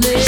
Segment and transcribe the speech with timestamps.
[0.00, 0.27] me.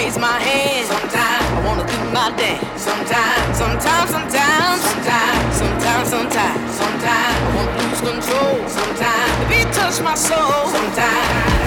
[0.00, 0.86] Raise my hand.
[0.88, 2.82] Sometimes I wanna do my dance.
[2.88, 8.56] Sometimes, sometimes, sometimes, sometimes, sometimes, sometimes, sometimes I wanna lose control.
[8.78, 10.64] Sometimes the beat touch my soul.
[10.76, 11.60] Sometimes.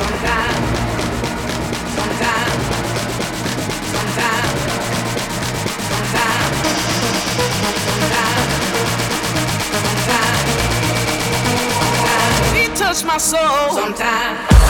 [0.00, 0.58] sometimes,
[1.96, 2.58] sometimes,
[3.94, 4.50] sometimes, sometimes,
[5.90, 6.54] sometimes,
[8.00, 8.50] sometimes,
[11.84, 12.44] sometimes.
[12.54, 14.69] Beat touch my soul sometimes.